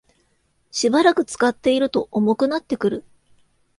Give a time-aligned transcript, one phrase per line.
[0.71, 3.05] しばらく使っていると重くなってくる